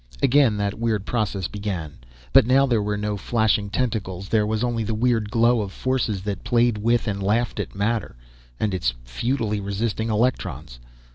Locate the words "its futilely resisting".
8.73-10.09